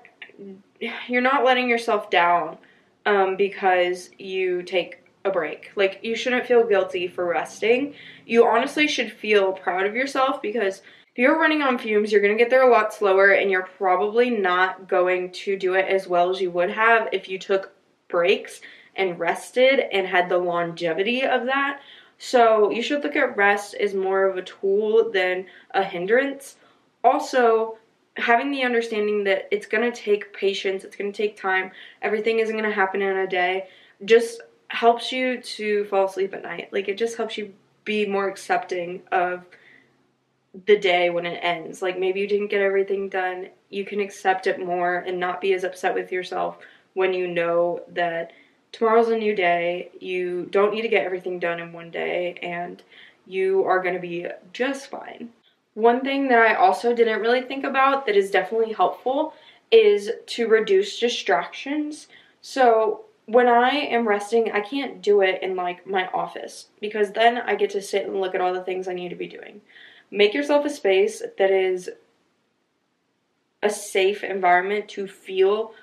you're 1.08 1.22
not 1.22 1.46
letting 1.46 1.70
yourself 1.70 2.10
down 2.10 2.58
um, 3.06 3.36
because 3.36 4.10
you 4.18 4.64
take 4.64 5.04
a 5.26 5.30
break. 5.30 5.72
Like 5.76 6.00
you 6.02 6.16
shouldn't 6.16 6.48
feel 6.48 6.66
guilty 6.66 7.08
for 7.08 7.26
resting. 7.26 7.94
You 8.26 8.48
honestly 8.48 8.88
should 8.88 9.12
feel 9.12 9.54
proud 9.54 9.86
of 9.86 9.96
yourself 9.96 10.42
because 10.42 10.82
you're 11.20 11.38
running 11.38 11.62
on 11.62 11.78
fumes, 11.78 12.14
you're 12.14 12.22
going 12.22 12.36
to 12.36 12.42
get 12.42 12.50
there 12.50 12.62
a 12.62 12.72
lot 12.72 12.94
slower 12.94 13.32
and 13.32 13.52
you're 13.52 13.68
probably 13.78 14.30
not 14.30 14.88
going 14.88 15.30
to 15.34 15.58
do 15.58 15.74
it 15.74 15.86
as 15.90 16.08
well 16.08 16.30
as 16.30 16.40
you 16.40 16.50
would 16.50 16.70
have 16.70 17.10
if 17.12 17.28
you 17.28 17.38
took 17.38 17.74
breaks 18.08 18.62
and 18.96 19.20
rested 19.20 19.82
and 19.92 20.08
had 20.08 20.30
the 20.30 20.38
longevity 20.38 21.26
of 21.26 21.46
that. 21.46 21.82
So, 22.20 22.70
you 22.70 22.82
should 22.82 23.04
look 23.04 23.18
at 23.18 23.36
rest 23.36 23.74
as 23.74 23.94
more 23.94 24.28
of 24.28 24.38
a 24.38 24.44
tool 24.44 25.12
than 25.12 25.46
a 25.72 25.84
hindrance. 25.84 26.56
Also, 27.04 27.78
having 28.16 28.50
the 28.50 28.64
understanding 28.64 29.26
that 29.26 29.50
it's 29.52 29.68
going 29.68 29.92
to 29.92 30.02
take 30.02 30.32
patience, 30.32 30.86
it's 30.86 30.96
going 30.96 31.12
to 31.12 31.18
take 31.18 31.36
time, 31.36 31.72
everything 32.02 32.40
isn't 32.40 32.56
going 32.56 32.70
to 32.70 32.72
happen 32.72 33.02
in 33.02 33.18
a 33.18 33.28
day, 33.28 33.68
just 34.06 34.40
helps 34.70 35.12
you 35.12 35.42
to 35.42 35.84
fall 35.86 36.06
asleep 36.06 36.34
at 36.34 36.44
night. 36.44 36.72
Like, 36.72 36.88
it 36.88 36.98
just 36.98 37.18
helps 37.18 37.38
you 37.38 37.54
be 37.84 38.06
more 38.06 38.30
accepting 38.30 39.02
of 39.12 39.44
the 40.66 40.78
day 40.78 41.10
when 41.10 41.26
it 41.26 41.40
ends. 41.42 41.82
Like 41.82 42.00
maybe 42.00 42.20
you 42.20 42.28
didn't 42.28 42.52
get 42.52 42.62
everything 42.62 43.10
done, 43.10 43.50
you 43.70 43.86
can 43.86 44.00
accept 44.00 44.48
it 44.48 44.66
more 44.66 44.98
and 44.98 45.20
not 45.20 45.42
be 45.42 45.54
as 45.54 45.64
upset 45.64 45.94
with 45.94 46.12
yourself 46.12 46.58
when 46.94 47.14
you 47.14 47.28
know 47.28 47.82
that 47.90 48.32
tomorrow's 48.72 49.10
a 49.10 49.18
new 49.18 49.36
day. 49.36 49.92
You 50.00 50.48
don't 50.50 50.74
need 50.74 50.82
to 50.82 50.88
get 50.88 51.06
everything 51.06 51.40
done 51.40 51.60
in 51.60 51.72
one 51.72 51.92
day 51.92 52.40
and 52.42 52.82
you 53.28 53.64
are 53.66 53.82
going 53.82 53.94
to 53.94 54.00
be 54.00 54.28
just 54.54 54.90
fine. 54.90 55.30
One 55.76 56.02
thing 56.02 56.28
that 56.30 56.40
I 56.40 56.56
also 56.56 56.96
didn't 56.96 57.22
really 57.22 57.42
think 57.42 57.64
about 57.64 58.06
that 58.06 58.16
is 58.16 58.32
definitely 58.32 58.74
helpful 58.74 59.34
is 59.72 60.12
to 60.26 60.48
reduce 60.48 61.00
distractions. 61.00 62.08
So, 62.42 63.06
when 63.28 63.48
I 63.48 63.70
am 63.70 64.08
resting, 64.08 64.52
I 64.52 64.62
can't 64.62 65.04
do 65.04 65.22
it 65.22 65.44
in 65.44 65.56
like 65.56 65.86
my 65.86 66.08
office 66.08 66.70
because 66.82 67.12
then 67.12 67.38
I 67.38 67.54
get 67.54 67.70
to 67.72 67.82
sit 67.82 68.08
and 68.08 68.20
look 68.20 68.34
at 68.34 68.42
all 68.42 68.52
the 68.52 68.64
things 68.64 68.88
I 68.88 68.94
need 68.94 69.10
to 69.10 69.16
be 69.16 69.28
doing. 69.28 69.62
Make 70.12 70.34
yourself 70.34 70.66
a 70.66 70.70
space 70.70 71.22
that 71.38 71.52
is 71.52 71.90
a 73.62 73.70
safe 73.70 74.24
environment 74.24 74.88
to 74.90 75.08
feel 75.08 75.74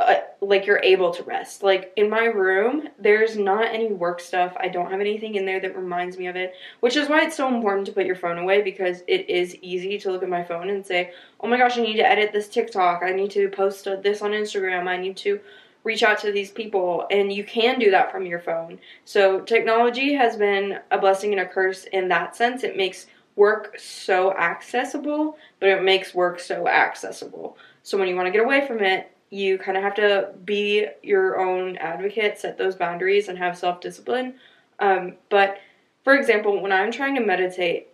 uh, 0.00 0.20
like 0.40 0.66
you're 0.66 0.82
able 0.82 1.12
to 1.12 1.22
rest. 1.22 1.62
Like 1.62 1.92
in 1.96 2.10
my 2.10 2.24
room, 2.24 2.88
there's 2.98 3.36
not 3.36 3.72
any 3.72 3.92
work 3.92 4.20
stuff. 4.20 4.56
I 4.58 4.68
don't 4.68 4.90
have 4.90 5.00
anything 5.00 5.36
in 5.36 5.46
there 5.46 5.60
that 5.60 5.76
reminds 5.76 6.18
me 6.18 6.26
of 6.26 6.34
it, 6.34 6.54
which 6.80 6.96
is 6.96 7.08
why 7.08 7.24
it's 7.24 7.36
so 7.36 7.46
important 7.46 7.86
to 7.86 7.92
put 7.92 8.06
your 8.06 8.16
phone 8.16 8.38
away 8.38 8.62
because 8.62 9.02
it 9.06 9.30
is 9.30 9.54
easy 9.62 9.98
to 9.98 10.10
look 10.10 10.22
at 10.22 10.28
my 10.28 10.42
phone 10.42 10.70
and 10.70 10.84
say, 10.84 11.12
"Oh 11.40 11.46
my 11.46 11.56
gosh, 11.56 11.78
I 11.78 11.82
need 11.82 11.96
to 11.96 12.08
edit 12.08 12.32
this 12.32 12.48
TikTok. 12.48 13.02
I 13.02 13.12
need 13.12 13.30
to 13.32 13.48
post 13.48 13.84
this 14.02 14.22
on 14.22 14.32
Instagram. 14.32 14.88
I 14.88 14.96
need 14.96 15.16
to 15.18 15.40
reach 15.84 16.02
out 16.02 16.18
to 16.20 16.32
these 16.32 16.50
people." 16.50 17.06
And 17.10 17.32
you 17.32 17.44
can 17.44 17.78
do 17.78 17.90
that 17.92 18.10
from 18.10 18.26
your 18.26 18.40
phone. 18.40 18.80
So, 19.04 19.40
technology 19.40 20.14
has 20.14 20.36
been 20.36 20.80
a 20.90 20.98
blessing 20.98 21.32
and 21.32 21.40
a 21.40 21.46
curse 21.46 21.84
in 21.84 22.08
that 22.08 22.34
sense. 22.34 22.64
It 22.64 22.76
makes 22.76 23.06
work 23.36 23.78
so 23.78 24.32
accessible, 24.34 25.36
but 25.60 25.68
it 25.68 25.82
makes 25.82 26.14
work 26.14 26.38
so 26.38 26.68
accessible. 26.68 27.56
So 27.82 27.98
when 27.98 28.08
you 28.08 28.16
want 28.16 28.26
to 28.26 28.32
get 28.32 28.44
away 28.44 28.66
from 28.66 28.80
it, 28.80 29.10
you 29.30 29.56
kind 29.56 29.78
of 29.78 29.82
have 29.82 29.94
to 29.94 30.30
be 30.44 30.86
your 31.02 31.40
own 31.40 31.76
advocate, 31.78 32.38
set 32.38 32.58
those 32.58 32.76
boundaries, 32.76 33.28
and 33.28 33.38
have 33.38 33.56
self 33.56 33.80
discipline. 33.80 34.34
Um, 34.78 35.14
but 35.30 35.58
for 36.04 36.14
example, 36.14 36.60
when 36.60 36.72
I'm 36.72 36.92
trying 36.92 37.14
to 37.14 37.20
meditate 37.22 37.88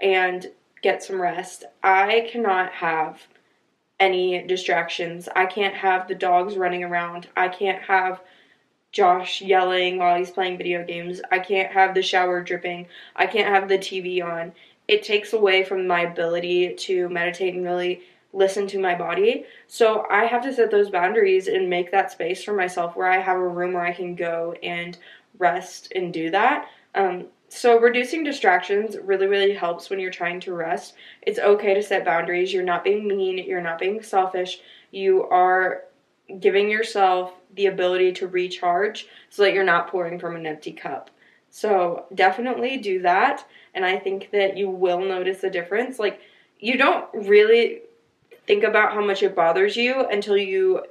and 0.00 0.46
get 0.82 1.02
some 1.02 1.20
rest, 1.20 1.64
I 1.82 2.28
cannot 2.30 2.70
have 2.72 3.20
any 3.98 4.46
distractions. 4.46 5.28
I 5.34 5.46
can't 5.46 5.74
have 5.74 6.06
the 6.06 6.14
dogs 6.14 6.56
running 6.56 6.84
around. 6.84 7.28
I 7.36 7.48
can't 7.48 7.82
have 7.82 8.20
Josh 8.92 9.42
yelling 9.42 9.98
while 9.98 10.16
he's 10.16 10.30
playing 10.30 10.58
video 10.58 10.84
games. 10.84 11.20
I 11.32 11.40
can't 11.40 11.72
have 11.72 11.94
the 11.94 12.02
shower 12.02 12.42
dripping. 12.42 12.86
I 13.16 13.26
can't 13.26 13.48
have 13.48 13.68
the 13.68 13.78
TV 13.78 14.22
on 14.22 14.52
it 14.88 15.02
takes 15.02 15.32
away 15.32 15.64
from 15.64 15.86
my 15.86 16.02
ability 16.02 16.74
to 16.74 17.08
meditate 17.08 17.54
and 17.54 17.64
really 17.64 18.02
listen 18.32 18.66
to 18.66 18.80
my 18.80 18.94
body. 18.94 19.44
So 19.66 20.06
I 20.10 20.24
have 20.24 20.42
to 20.42 20.52
set 20.52 20.70
those 20.70 20.90
boundaries 20.90 21.46
and 21.46 21.70
make 21.70 21.90
that 21.92 22.10
space 22.10 22.42
for 22.42 22.52
myself 22.52 22.96
where 22.96 23.08
I 23.08 23.20
have 23.20 23.36
a 23.36 23.48
room 23.48 23.72
where 23.72 23.84
I 23.84 23.92
can 23.92 24.14
go 24.14 24.54
and 24.62 24.98
rest 25.38 25.92
and 25.94 26.12
do 26.12 26.30
that. 26.30 26.68
Um, 26.94 27.26
so 27.48 27.78
reducing 27.78 28.24
distractions 28.24 28.96
really, 29.02 29.28
really 29.28 29.54
helps 29.54 29.88
when 29.88 30.00
you're 30.00 30.10
trying 30.10 30.40
to 30.40 30.52
rest. 30.52 30.94
It's 31.22 31.38
okay 31.38 31.74
to 31.74 31.82
set 31.82 32.04
boundaries. 32.04 32.52
You're 32.52 32.64
not 32.64 32.82
being 32.82 33.06
mean, 33.06 33.38
you're 33.38 33.60
not 33.60 33.78
being 33.78 34.02
selfish. 34.02 34.60
You 34.90 35.22
are 35.28 35.84
giving 36.40 36.70
yourself 36.70 37.32
the 37.54 37.66
ability 37.66 38.12
to 38.14 38.26
recharge 38.26 39.06
so 39.30 39.42
that 39.42 39.52
you're 39.54 39.62
not 39.62 39.88
pouring 39.88 40.18
from 40.18 40.36
an 40.36 40.46
empty 40.46 40.72
cup. 40.72 41.10
So 41.54 42.06
definitely 42.12 42.78
do 42.78 43.02
that 43.02 43.46
and 43.74 43.84
I 43.84 43.96
think 43.96 44.30
that 44.32 44.56
you 44.56 44.68
will 44.68 44.98
notice 44.98 45.44
a 45.44 45.50
difference. 45.50 46.00
Like, 46.00 46.20
you 46.58 46.76
don't 46.76 47.06
really 47.14 47.82
think 48.44 48.64
about 48.64 48.92
how 48.92 49.04
much 49.04 49.22
it 49.22 49.36
bothers 49.36 49.76
you 49.76 50.04
until 50.08 50.36
you 50.36 50.84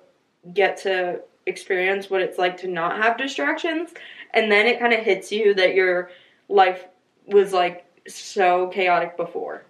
get 0.54 0.78
to 0.84 1.20
experience 1.46 2.10
what 2.10 2.22
it's 2.22 2.38
like 2.38 2.56
to 2.60 2.70
not 2.70 2.96
have 3.04 3.18
distractions. 3.18 3.90
And 4.34 4.50
then 4.50 4.66
it 4.66 4.80
kind 4.80 4.94
of 4.94 5.02
hits 5.02 5.34
you 5.34 5.54
that 5.56 5.76
your 5.76 6.12
life 6.48 6.86
was 7.28 7.52
like 7.52 7.86
so 8.08 8.68
chaotic 8.68 9.18
before. 9.18 9.66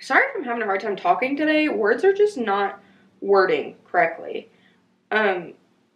Sorry 0.00 0.24
if 0.30 0.36
I'm 0.36 0.44
having 0.44 0.62
a 0.62 0.64
hard 0.64 0.80
time 0.80 0.96
talking 0.96 1.36
today. 1.36 1.68
Words 1.68 2.04
are 2.04 2.14
just 2.14 2.38
not 2.38 2.80
wording 3.20 3.76
correctly. 3.84 4.48
Um, 5.10 5.52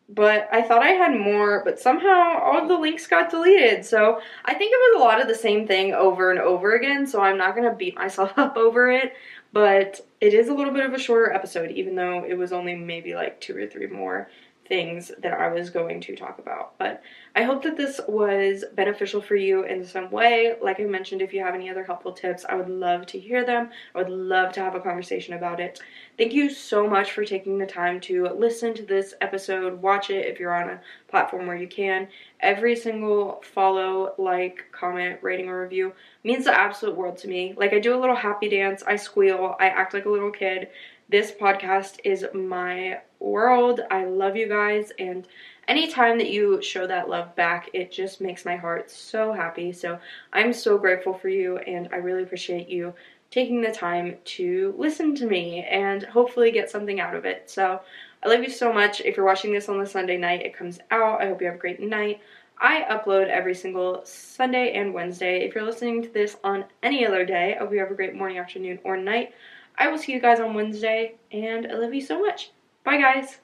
but 0.09 0.49
I 0.51 0.63
thought 0.63 0.83
I 0.83 0.91
had 0.91 1.19
more, 1.19 1.63
but 1.65 1.79
somehow 1.79 2.39
all 2.41 2.67
the 2.67 2.79
links 2.79 3.07
got 3.07 3.31
deleted. 3.31 3.85
So 3.85 4.21
I 4.45 4.55
think 4.55 4.73
it 4.73 4.93
was 4.93 5.01
a 5.01 5.05
lot 5.05 5.21
of 5.21 5.29
the 5.29 5.35
same 5.35 5.67
thing 5.67 5.93
over 5.93 6.31
and 6.31 6.41
over 6.41 6.75
again, 6.75 7.07
so 7.07 7.21
I'm 7.21 7.37
not 7.37 7.55
going 7.55 7.69
to 7.69 7.77
beat 7.77 7.95
myself 7.95 8.33
up 8.37 8.57
over 8.57 8.91
it. 8.91 9.13
But 9.53 10.01
it 10.21 10.35
is 10.35 10.49
a 10.49 10.55
little 10.55 10.73
bit 10.73 10.85
of 10.85 10.93
a 10.93 10.99
shorter 10.99 11.33
episode, 11.33 11.71
even 11.71 11.95
though 11.95 12.25
it 12.25 12.35
was 12.35 12.53
only 12.53 12.75
maybe 12.75 13.15
like 13.15 13.41
two 13.41 13.57
or 13.57 13.67
three 13.67 13.87
more 13.87 14.29
things 14.69 15.11
that 15.19 15.33
I 15.33 15.49
was 15.49 15.71
going 15.71 16.01
to 16.03 16.15
talk 16.15 16.39
about. 16.39 16.77
But 16.79 17.03
I 17.35 17.43
hope 17.43 17.63
that 17.63 17.77
this 17.77 18.01
was 18.07 18.65
beneficial 18.75 19.23
for 19.23 19.35
you 19.35 19.65
in 19.65 19.85
some 19.85 20.11
way. 20.11 20.57
Like 20.63 20.79
I 20.79 20.85
mentioned, 20.85 21.23
if 21.23 21.33
you 21.33 21.43
have 21.43 21.55
any 21.55 21.71
other 21.71 21.85
helpful 21.85 22.13
tips, 22.13 22.45
I 22.49 22.55
would 22.55 22.69
love 22.69 23.07
to 23.07 23.19
hear 23.19 23.45
them. 23.45 23.71
I 23.95 23.99
would 23.99 24.11
love 24.11 24.53
to 24.53 24.61
have 24.61 24.75
a 24.75 24.81
conversation 24.81 25.35
about 25.35 25.61
it. 25.61 25.81
Thank 26.19 26.33
you 26.33 26.51
so 26.51 26.87
much 26.87 27.13
for 27.13 27.25
taking 27.25 27.59
the 27.59 27.67
time 27.67 28.01
to 28.03 28.29
listen 28.29 28.75
to 28.75 28.83
this 28.83 29.15
episode, 29.21 29.81
watch 29.81 30.11
it 30.11 30.27
if 30.27 30.39
you're 30.39 30.55
on 30.55 30.69
a 30.69 30.81
platform 31.09 31.47
where 31.47 31.57
you 31.57 31.69
can. 31.69 32.09
Every 32.41 32.77
single 32.77 33.43
follow, 33.43 34.15
like, 34.19 34.67
comment, 34.73 35.19
rating, 35.23 35.49
or 35.49 35.63
review 35.63 35.93
means 36.25 36.45
the 36.45 36.59
absolute 36.59 36.97
world 36.97 37.17
to 37.19 37.29
me. 37.29 37.55
Like, 37.57 37.73
I 37.73 37.79
do 37.79 37.97
a 37.97 38.01
little 38.01 38.17
happy 38.17 38.49
dance, 38.49 38.83
I 38.87 38.97
squeal, 38.97 39.57
I 39.59 39.69
act 39.69 39.95
like 39.95 40.05
a 40.05 40.11
little 40.11 40.31
kid. 40.31 40.69
This 41.09 41.33
podcast 41.33 42.01
is 42.05 42.27
my 42.35 43.01
world. 43.21 43.81
I 43.91 44.05
love 44.05 44.37
you 44.37 44.49
guys, 44.49 44.93
and 44.99 45.27
anytime 45.67 46.19
that 46.19 46.31
you 46.31 46.63
show 46.63 46.87
that 46.87 47.09
love 47.09 47.35
back, 47.37 47.71
it 47.73 47.93
just 47.93 48.21
makes 48.21 48.45
my 48.45 48.57
heart 48.57 48.91
so 48.91 49.33
happy. 49.33 49.73
So 49.73 49.99
I'm 50.33 50.53
so 50.53 50.79
grateful 50.79 51.15
for 51.15 51.29
you, 51.29 51.59
and 51.59 51.89
I 51.93 51.97
really 51.97 52.23
appreciate 52.23 52.69
you 52.69 52.95
taking 53.31 53.61
the 53.61 53.71
time 53.71 54.17
to 54.25 54.75
listen 54.79 55.15
to 55.15 55.27
me 55.27 55.65
and 55.65 56.03
hopefully 56.03 56.51
get 56.51 56.71
something 56.71 57.01
out 57.01 57.15
of 57.15 57.25
it. 57.25 57.51
So 57.51 57.81
I 58.23 58.29
love 58.29 58.43
you 58.43 58.51
so 58.51 58.73
much. 58.73 59.01
If 59.01 59.17
you're 59.17 59.27
watching 59.27 59.53
this 59.53 59.69
on 59.69 59.79
the 59.79 59.87
Sunday 59.87 60.17
night, 60.17 60.43
it 60.43 60.57
comes 60.57 60.79
out. 60.91 61.21
I 61.21 61.27
hope 61.27 61.41
you 61.41 61.47
have 61.47 61.57
a 61.57 61.59
great 61.59 61.81
night. 61.81 62.21
I 62.61 62.85
upload 62.91 63.29
every 63.29 63.55
single 63.55 64.01
Sunday 64.05 64.73
and 64.73 64.93
Wednesday. 64.93 65.47
If 65.47 65.55
you're 65.55 65.65
listening 65.65 66.03
to 66.03 66.09
this 66.09 66.37
on 66.43 66.65
any 66.83 67.07
other 67.07 67.25
day, 67.25 67.55
I 67.55 67.59
hope 67.59 67.73
you 67.73 67.79
have 67.79 67.91
a 67.91 67.95
great 67.95 68.15
morning, 68.15 68.39
afternoon, 68.39 68.81
or 68.83 68.97
night. 68.97 69.33
I 69.77 69.89
will 69.89 69.99
see 69.99 70.13
you 70.13 70.21
guys 70.21 70.41
on 70.41 70.55
Wednesday, 70.55 71.15
and 71.31 71.71
I 71.71 71.75
love 71.75 71.95
you 71.95 72.01
so 72.01 72.21
much. 72.21 72.51
Bye, 72.89 72.97
guys. 72.97 73.37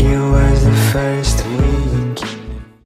You 0.00 0.30
was 0.32 0.64
the 0.64 0.90
first 0.90 1.33